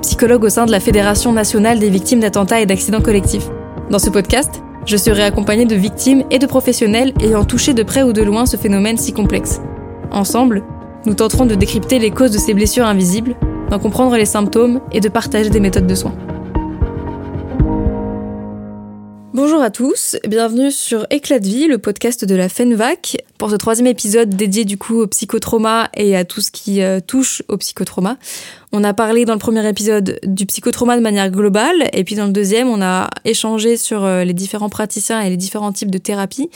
[0.00, 3.48] psychologue au sein de la Fédération nationale des victimes d'attentats et d'accidents collectifs.
[3.90, 8.02] Dans ce podcast, je serai accompagnée de victimes et de professionnels ayant touché de près
[8.02, 9.60] ou de loin ce phénomène si complexe.
[10.10, 10.62] Ensemble,
[11.06, 13.36] nous tenterons de décrypter les causes de ces blessures invisibles,
[13.70, 16.14] d'en comprendre les symptômes et de partager des méthodes de soins.
[19.32, 23.56] Bonjour à tous, bienvenue sur Éclat de vie, le podcast de la FENVAC, pour ce
[23.56, 27.56] troisième épisode dédié du coup au psychotrauma et à tout ce qui euh, touche au
[27.56, 28.18] psychotrauma.
[28.70, 32.26] On a parlé dans le premier épisode du psychotrauma de manière globale, et puis dans
[32.26, 35.96] le deuxième, on a échangé sur euh, les différents praticiens et les différents types de
[35.96, 36.50] thérapies.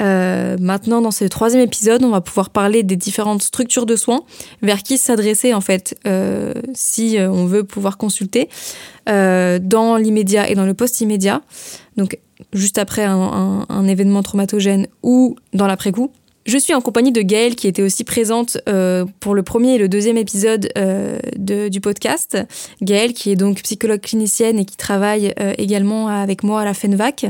[0.00, 4.22] Euh, maintenant, dans ce troisième épisode, on va pouvoir parler des différentes structures de soins,
[4.62, 5.94] vers qui s'adresser en fait
[6.72, 8.48] si on veut pouvoir consulter
[9.06, 11.42] dans l'immédiat et dans le post-immédiat
[11.96, 12.18] donc
[12.52, 16.10] juste après un, événement traumatogène ou dans l'après-coup.
[16.44, 19.78] Je suis en compagnie de Gaëlle qui était aussi présente euh, pour le premier et
[19.78, 22.36] le deuxième épisode euh, du podcast.
[22.80, 26.74] Gaëlle qui est donc psychologue clinicienne et qui travaille euh, également avec moi à la
[26.74, 27.26] FENVAC.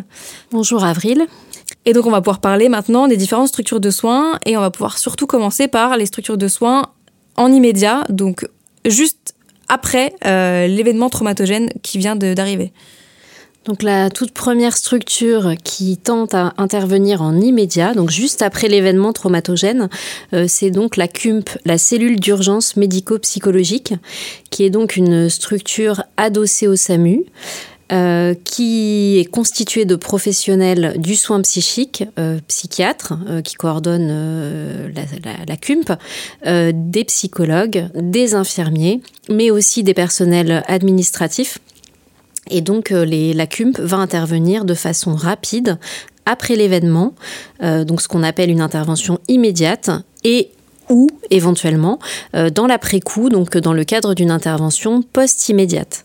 [0.50, 1.26] Bonjour Avril.
[1.84, 4.70] Et donc on va pouvoir parler maintenant des différentes structures de soins et on va
[4.70, 6.86] pouvoir surtout commencer par les structures de soins
[7.36, 8.46] en immédiat, donc
[8.86, 9.34] juste
[9.68, 12.72] après l'événement traumatogène qui vient d'arriver.
[13.64, 19.12] Donc la toute première structure qui tente à intervenir en immédiat, donc juste après l'événement
[19.12, 19.88] traumatogène,
[20.32, 23.94] euh, c'est donc la CUMP, la cellule d'urgence médico-psychologique,
[24.50, 27.24] qui est donc une structure adossée au SAMU.
[27.90, 33.12] Euh, qui est constituée de professionnels du soin psychique, euh, psychiatres
[33.44, 35.02] qui coordonnent la,
[35.46, 35.98] la, CUMP,
[36.72, 41.58] des psychologues, des infirmiers, mais aussi des personnels administratifs
[42.50, 45.78] et donc euh, la CUMP va intervenir de façon rapide
[46.26, 47.14] après l'événement,
[47.62, 49.90] euh, donc ce qu'on appelle une intervention immédiate,
[50.24, 50.50] et
[50.92, 51.98] ou éventuellement
[52.36, 56.04] euh, dans l'après-coup, donc dans le cadre d'une intervention post-immédiate.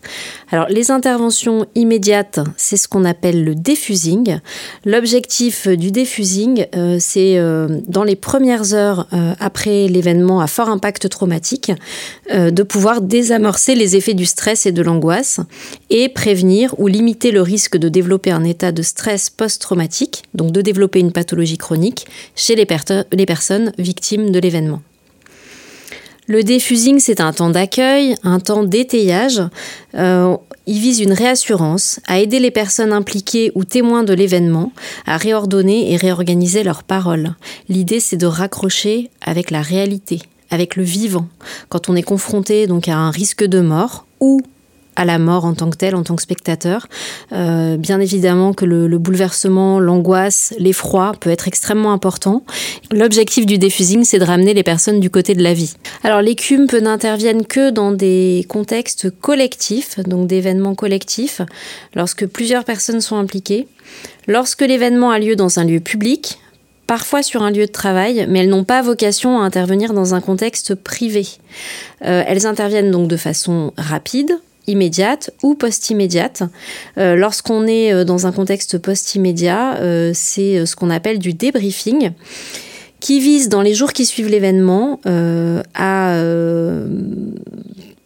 [0.50, 4.38] Alors les interventions immédiates, c'est ce qu'on appelle le diffusing.
[4.86, 9.06] L'objectif du diffusing, euh, c'est euh, dans les premières heures
[9.38, 11.72] après l'événement à fort impact traumatique,
[12.30, 15.40] de pouvoir désamorcer les effets du stress et de l'angoisse
[15.90, 20.62] et prévenir ou limiter le risque de développer un état de stress post-traumatique, donc de
[20.62, 22.66] développer une pathologie chronique chez les,
[23.12, 24.77] les personnes victimes de l'événement.
[26.28, 29.40] Le défusing, c'est un temps d'accueil, un temps d'étayage.
[29.94, 34.70] Euh, il vise une réassurance, à aider les personnes impliquées ou témoins de l'événement
[35.06, 37.34] à réordonner et réorganiser leurs paroles.
[37.70, 41.28] L'idée, c'est de raccrocher avec la réalité, avec le vivant.
[41.70, 44.42] Quand on est confronté donc à un risque de mort ou
[44.98, 46.88] à la mort en tant que tel, en tant que spectateur.
[47.32, 52.42] Euh, bien évidemment que le, bouleversement, l'angoisse, l'effroi peut être extrêmement important.
[52.90, 55.74] L'objectif du diffusing, c'est de ramener les personnes du côté de la vie.
[56.02, 61.42] Alors les CUMP n'interviennent que dans des contextes collectifs, donc d'événements collectifs,
[61.94, 63.68] lorsque plusieurs personnes sont impliquées.
[64.26, 66.40] Lorsque l'événement a lieu dans un lieu public,
[66.88, 70.20] parfois sur un lieu de travail, mais elles n'ont pas vocation à intervenir dans un
[70.20, 71.24] contexte privé.
[72.04, 74.32] Euh, elles interviennent donc de façon rapide,
[74.68, 76.44] immédiate ou post-immédiate.
[76.98, 82.12] Euh, lorsqu'on est euh, dans un contexte post-immédiat, euh, c'est ce qu'on appelle du débriefing
[83.00, 86.20] qui vise dans les jours qui suivent l'événement à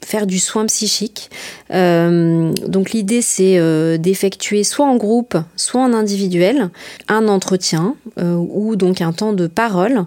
[0.04, 1.30] faire du soin psychique.
[1.70, 3.58] donc l'idée c'est
[3.98, 6.68] d'effectuer soit en groupe, soit en individuel,
[7.08, 10.04] un entretien ou donc un temps de parole.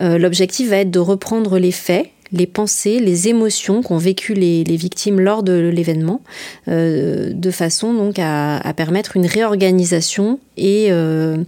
[0.00, 5.20] L'objectif va être de reprendre les faits les pensées, les émotions qu'ont vécues les, victimes
[5.20, 6.20] lors de l'événement,
[6.68, 11.38] euh, de façon donc à, permettre une réorganisation et euh,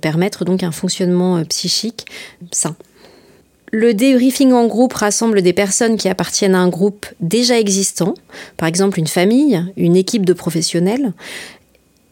[0.00, 2.06] permettre donc un fonctionnement euh, psychique
[2.50, 2.76] sain.
[3.72, 8.14] Le débriefing en groupe rassemble des personnes qui appartiennent à un groupe déjà existant,
[8.56, 11.12] par exemple une famille, une équipe de professionnels,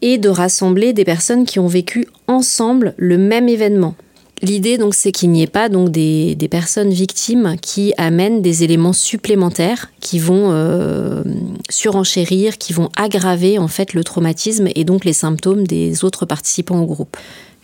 [0.01, 3.95] et de rassembler des personnes qui ont vécu ensemble le même événement.
[4.41, 8.93] L'idée donc c'est qu'il n'y ait pas donc des, personnes victimes qui amènent des éléments
[8.93, 11.23] supplémentaires qui vont euh,
[11.69, 16.79] surenchérir, qui vont aggraver en fait le traumatisme et donc les symptômes des autres participants
[16.79, 17.17] au groupe.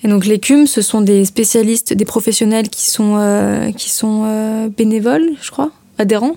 [0.04, 4.24] Et donc les CUM, ce sont des spécialistes, des professionnels qui sont, euh, qui sont
[4.26, 6.36] euh, bénévoles, je crois, adhérents?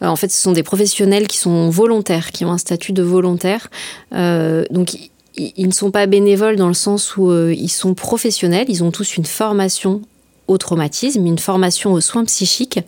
[0.00, 3.68] En fait, ce sont des professionnels qui sont volontaires, qui ont un statut de volontaire.
[4.12, 4.96] donc,
[5.38, 9.16] ils ne sont pas bénévoles dans le sens où ils sont professionnels, ils ont tous
[9.16, 10.02] une formation
[10.46, 12.80] au traumatisme, une formation aux soins psychiques,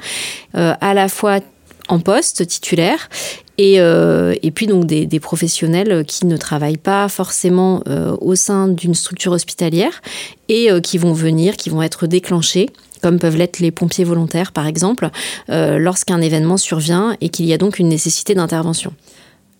[0.54, 1.40] à la fois
[1.90, 3.08] en poste titulaire
[3.58, 8.68] et, euh, et, puis donc des, professionnels qui ne travaillent pas forcément euh, au sein
[8.68, 10.00] d'une structure hospitalière
[10.48, 12.70] et euh, qui vont venir, qui vont être déclenchés
[13.02, 15.08] comme peuvent l'être les pompiers volontaires par exemple,
[15.48, 18.92] lorsqu'un événement survient et qu'il y a donc une nécessité d'intervention.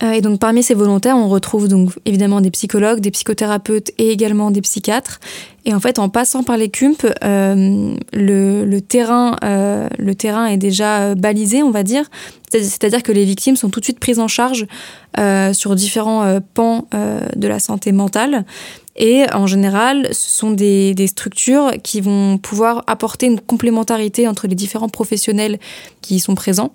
[0.02, 4.10] Euh, et donc parmi ces volontaires, on retrouve donc évidemment des psychologues, des psychothérapeutes et
[4.10, 5.20] également des psychiatres.
[5.66, 10.56] Et en fait, en passant par les CUMP, euh, le, terrain, euh, le terrain est
[10.56, 12.04] déjà balisé, on va dire.
[12.50, 14.66] C'est-à-dire que les victimes sont tout de suite prises en charge
[15.52, 16.88] sur différents pans
[17.36, 18.44] de la santé mentale.
[19.02, 24.54] Et en général, ce sont des, structures qui vont pouvoir apporter une complémentarité entre les
[24.54, 25.58] différents professionnels
[26.02, 26.72] qui y sont présents.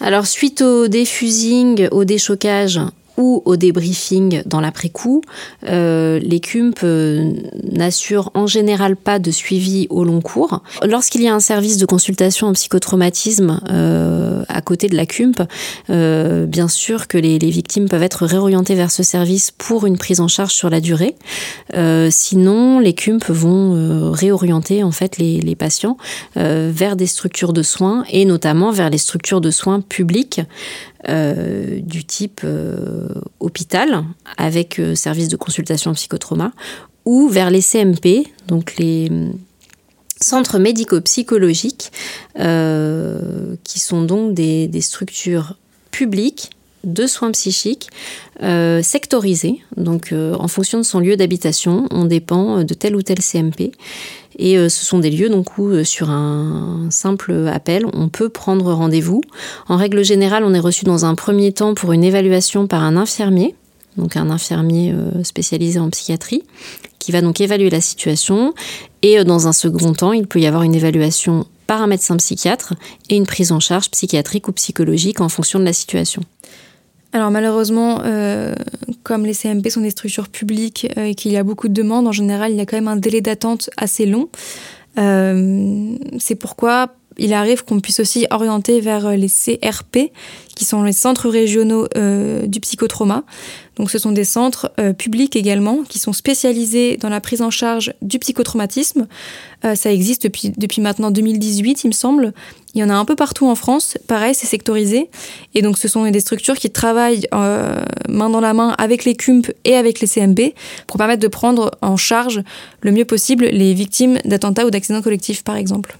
[0.00, 2.80] Alors suite au défusing, au déchocage,
[3.16, 5.22] ou au débriefing dans l'après-coup,
[5.68, 7.32] euh, les CUMP euh,
[7.72, 10.62] n'assurent en général pas de suivi au long cours.
[10.84, 15.42] Lorsqu'il y a un service de consultation en psychotraumatisme euh, à côté de la CUMP,
[15.90, 19.98] euh, bien sûr que les, les, victimes peuvent être réorientées vers ce service pour une
[19.98, 21.16] prise en charge sur la durée.
[21.74, 25.96] Euh, sinon, les CUMP vont euh, réorienter en fait les, les patients
[26.34, 30.40] vers des structures de soins et notamment vers les structures de soins publiques
[31.08, 33.08] euh, du type euh,
[33.38, 34.02] hôpital
[34.38, 36.52] avec euh, service de consultation en psychotrauma
[37.04, 39.12] ou vers les CMP, donc les
[40.20, 41.92] centres médico-psychologiques,
[42.34, 45.56] qui sont donc des, des, structures
[45.92, 46.50] publiques
[46.82, 47.90] de soins psychiques
[48.40, 49.60] sectorisées.
[49.76, 53.70] Donc, en fonction de son lieu d'habitation, on dépend de tel ou tel CMP.
[54.38, 58.28] Et euh, ce sont des lieux donc où euh, sur un simple appel, on peut
[58.28, 59.22] prendre rendez-vous.
[59.68, 62.96] En règle générale, on est reçu dans un premier temps pour une évaluation par un
[62.96, 63.54] infirmier,
[63.96, 66.42] donc un infirmier euh, spécialisé en psychiatrie,
[66.98, 68.52] qui va donc évaluer la situation.
[69.02, 72.74] Et dans un second temps, il peut y avoir une évaluation par un médecin psychiatre
[73.08, 76.22] et une prise en charge psychiatrique ou psychologique en fonction de la situation.
[77.16, 78.54] Alors malheureusement, euh,
[79.02, 82.06] comme les CMP sont des structures publiques euh, et qu'il y a beaucoup de demandes,
[82.06, 84.28] en général, il y a quand même un délai d'attente assez long.
[84.98, 90.12] Euh, c'est pourquoi il arrive qu'on puisse aussi orienter vers les CRP,
[90.56, 93.24] qui sont les centres régionaux euh, du psychotrauma.
[93.76, 97.50] Donc ce sont des centres euh, publics également, qui sont spécialisés dans la prise en
[97.50, 99.06] charge du psychotraumatisme.
[99.66, 102.32] Euh, ça existe depuis, depuis maintenant 2018, il me semble.
[102.74, 103.98] Il y en a un peu partout en France.
[104.06, 105.10] Pareil, c'est sectorisé.
[105.54, 109.52] Et donc ce sont des structures qui travaillent main dans la main avec les CUMP
[109.64, 110.54] et avec les CMP
[110.86, 112.42] pour permettre de prendre en charge
[112.80, 115.98] le mieux possible les victimes d'attentats ou d'accidents collectifs, par exemple.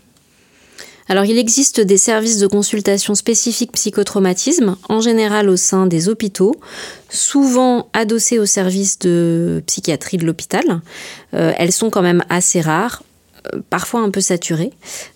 [1.09, 6.57] Alors il existe des services de consultation spécifiques psychotraumatisme, en général au sein des hôpitaux,
[7.11, 10.81] souvent adossés aux services de psychiatrie de l'hôpital.
[11.35, 13.05] Euh, elles sont quand même assez rares,
[13.55, 14.73] euh, parfois un peu saturées,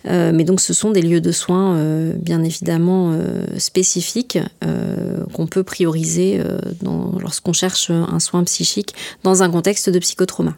[0.06, 1.76] euh, mais donc ce sont des lieux de soins
[2.14, 3.18] bien évidemment
[3.58, 4.38] spécifiques
[5.32, 6.40] qu'on peut prioriser
[7.20, 8.94] lorsqu'on cherche un soin psychique
[9.24, 10.56] dans un contexte de psychotrauma.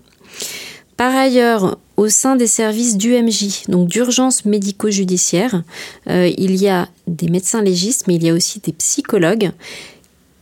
[1.03, 5.65] Par ailleurs, au sein des services d'UMJ, donc d'urgence médico-judiciaire,
[6.09, 9.51] euh, il y a des médecins légistes, mais il y a aussi des psychologues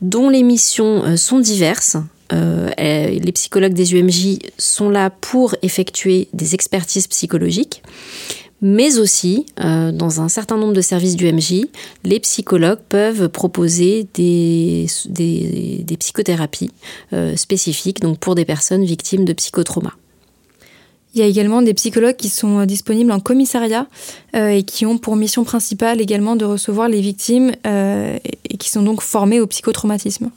[0.02, 1.96] dont les missions euh, sont diverses.
[2.34, 7.82] Euh, les psychologues des UMJ sont là pour effectuer des expertises psychologiques,
[8.60, 11.64] mais aussi, dans un certain nombre de services du MJ,
[12.04, 14.86] les psychologues peuvent proposer des,
[15.98, 16.70] psychothérapies
[17.36, 19.94] spécifiques donc pour des personnes victimes de psychotrauma.
[21.14, 23.86] Il y a également des psychologues qui sont euh, disponibles en commissariat
[24.36, 28.70] euh, et qui ont pour mission principale également de recevoir les victimes euh, et qui
[28.70, 30.30] sont donc formés au psychotraumatisme.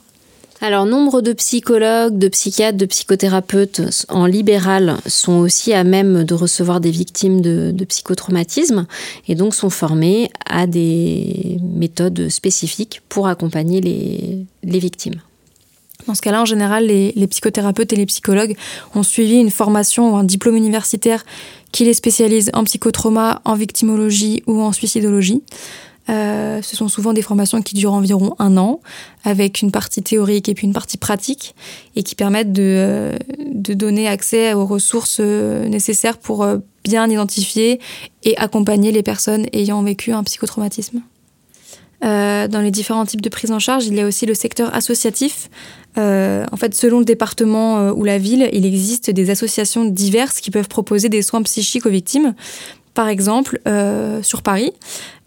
[0.60, 6.34] Alors, nombre de psychologues, de psychiatres, de psychothérapeutes en libéral sont aussi à même de
[6.34, 8.86] recevoir des victimes de, psychotraumatisme
[9.28, 15.20] et donc sont formés à des méthodes spécifiques pour accompagner les victimes.
[16.06, 18.56] Dans ce cas-là, en général, les, psychothérapeutes et les psychologues
[18.94, 21.24] ont suivi une formation ou un diplôme universitaire
[21.72, 25.42] qui les spécialise en psychotrauma, en victimologie ou en suicidologie.
[26.10, 28.80] Euh, ce sont souvent des formations qui durent environ un an,
[29.24, 31.54] avec une partie théorique et puis une partie pratique,
[31.96, 33.18] et qui permettent de, euh,
[33.52, 36.46] de donner accès aux ressources euh, nécessaires pour
[36.84, 37.80] bien identifier
[38.24, 41.00] et accompagner les personnes ayant vécu un psychotraumatisme.
[42.04, 44.74] Euh, dans les différents types de prise en charge, il y a aussi le secteur
[44.74, 45.48] associatif.
[45.96, 50.40] Euh, en fait, selon le département euh, ou la ville, il existe des associations diverses
[50.40, 52.34] qui peuvent proposer des soins psychiques aux victimes.
[52.92, 53.58] Par exemple,
[54.22, 54.72] sur Paris,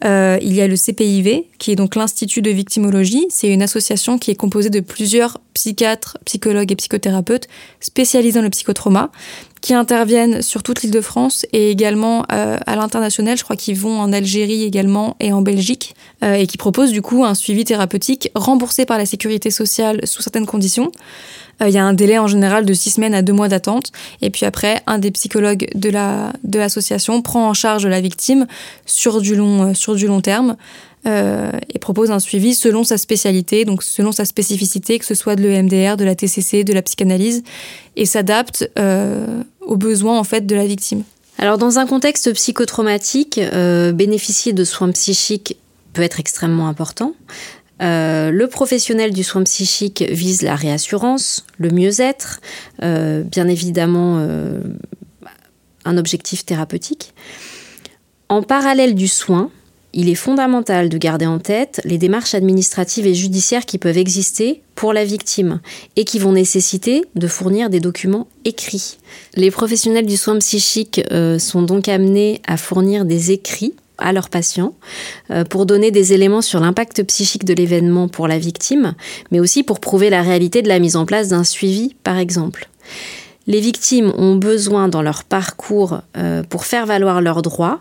[0.02, 3.26] il y a le CPIV, qui est donc l'Institut de victimologie.
[3.30, 7.50] C'est une association qui est composée de plusieurs psychiatres, psychologues et psychothérapeutes
[7.82, 9.12] spécialisés dans le psychotrauma,
[9.62, 13.38] qui interviennent sur toute l'île de France et également euh, à l'international.
[13.38, 17.02] Je crois qu'ils vont en Algérie également et en Belgique, euh, et qui proposent du
[17.02, 20.92] coup un suivi thérapeutique remboursé par la sécurité sociale sous certaines conditions.
[21.62, 23.92] Euh, il y a un délai en général de six semaines à deux mois d'attente.
[24.22, 28.46] Et puis après, un des psychologues de la de l'association prend en charge la victime
[28.86, 30.56] sur du long sur du long terme.
[31.06, 35.36] Euh, et propose un suivi selon sa spécialité, donc selon sa spécificité, que ce soit
[35.36, 37.44] de l'EMDR, de la TCC, de la psychanalyse,
[37.96, 41.04] et s'adapte euh, aux besoins en fait de la victime.
[41.38, 45.58] Alors dans un contexte psychotraumatique, euh, bénéficier de soins psychiques
[45.94, 47.14] peut être extrêmement important.
[47.82, 52.42] Euh, le professionnel du soin psychique vise la réassurance, le mieux-être,
[52.82, 54.20] bien évidemment
[55.86, 57.14] un objectif thérapeutique.
[58.30, 59.52] En parallèle du soin,
[59.98, 64.62] il est fondamental de garder en tête les démarches administratives et judiciaires qui peuvent exister
[64.76, 65.60] pour la victime
[65.96, 69.00] et qui vont nécessiter de fournir des documents écrits.
[69.36, 71.02] Les professionnels du soin psychique
[71.40, 74.76] sont donc amenés à fournir des écrits à leurs patients
[75.32, 78.94] euh, pour donner des éléments sur l'impact psychique de l'événement pour la victime,
[79.32, 82.70] mais aussi pour prouver la réalité de la mise en place d'un suivi, par exemple.
[83.48, 87.80] Les victimes ont besoin dans leur parcours euh, pour faire valoir leurs droits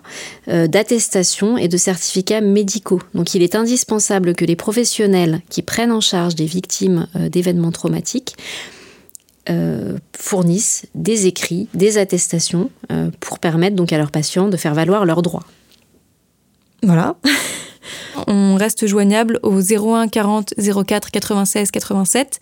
[0.48, 3.02] euh, d'attestations et de certificats médicaux.
[3.14, 8.36] Donc il est indispensable que les professionnels qui prennent en charge des victimes d'événements traumatiques
[10.18, 12.68] fournissent des écrits, des attestations
[13.20, 15.44] pour permettre donc à leurs patients de faire valoir leurs droits.
[16.82, 17.14] Voilà.
[18.26, 20.54] On reste joignable au 01 40
[20.86, 22.40] 04 96 87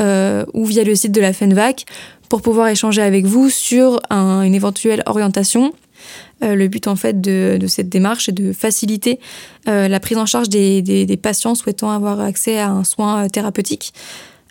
[0.00, 1.84] euh, ou via le site de la FENVAC
[2.30, 5.74] pour pouvoir échanger avec vous sur une éventuelle orientation.
[6.42, 9.20] Euh, le but en fait de, cette démarche est de faciliter
[9.68, 13.92] euh, la prise en charge des, patients souhaitant avoir accès à un soin thérapeutique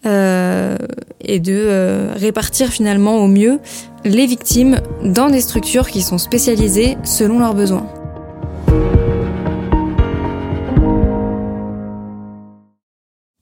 [0.06, 3.60] et de répartir finalement au mieux
[4.06, 7.86] les victimes dans des structures qui sont spécialisées selon leurs besoins.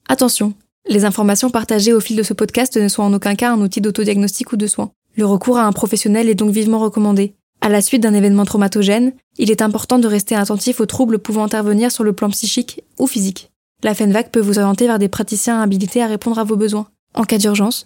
[0.08, 0.54] Attention,
[0.88, 3.80] les informations partagées au fil de ce podcast ne sont en aucun cas un outil
[3.80, 4.90] d'autodiagnostic ou de soins.
[5.16, 7.34] Le recours à un professionnel est donc vivement recommandé.
[7.60, 11.44] À la suite d'un événement traumatogène, il est important de rester attentif aux troubles pouvant
[11.44, 13.50] intervenir sur le plan psychique ou physique.
[13.82, 16.86] La FENVAC peut vous orienter vers des praticiens habilités à répondre à vos besoins.
[17.14, 17.76] En cas d'urgence,